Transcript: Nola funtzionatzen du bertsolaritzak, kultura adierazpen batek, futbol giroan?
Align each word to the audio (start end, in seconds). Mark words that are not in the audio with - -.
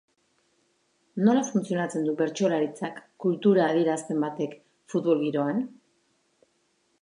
Nola 1.27 1.43
funtzionatzen 1.49 2.07
du 2.07 2.15
bertsolaritzak, 2.21 2.97
kultura 3.27 3.67
adierazpen 3.75 4.25
batek, 4.25 4.57
futbol 4.95 5.23
giroan? 5.29 5.63